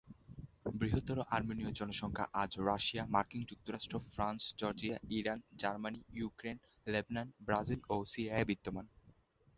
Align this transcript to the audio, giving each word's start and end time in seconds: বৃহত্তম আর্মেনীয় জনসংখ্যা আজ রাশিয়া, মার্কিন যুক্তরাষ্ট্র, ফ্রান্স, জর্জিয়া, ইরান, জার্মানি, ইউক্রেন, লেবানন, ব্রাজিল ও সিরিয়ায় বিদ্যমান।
বৃহত্তম 0.73 1.19
আর্মেনীয় 1.35 1.71
জনসংখ্যা 1.71 2.25
আজ 2.33 2.51
রাশিয়া, 2.59 3.03
মার্কিন 3.09 3.41
যুক্তরাষ্ট্র, 3.49 3.95
ফ্রান্স, 4.13 4.41
জর্জিয়া, 4.57 4.97
ইরান, 5.09 5.39
জার্মানি, 5.55 5.99
ইউক্রেন, 6.13 6.57
লেবানন, 6.87 7.27
ব্রাজিল 7.45 7.79
ও 7.89 7.95
সিরিয়ায় 8.05 8.45
বিদ্যমান। 8.45 8.85